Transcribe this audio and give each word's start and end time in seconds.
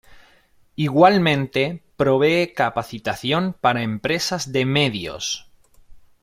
Igualmente 0.77 1.83
provee 1.95 2.55
capacitación 2.55 3.53
para 3.61 3.83
empresas 3.83 4.51
de 4.51 4.65
medios. 4.65 5.47